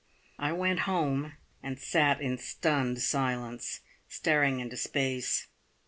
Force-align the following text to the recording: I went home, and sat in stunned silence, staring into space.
I 0.39 0.51
went 0.51 0.79
home, 0.89 1.33
and 1.61 1.77
sat 1.77 2.21
in 2.21 2.39
stunned 2.39 3.03
silence, 3.03 3.81
staring 4.07 4.59
into 4.59 4.75
space. 4.75 5.45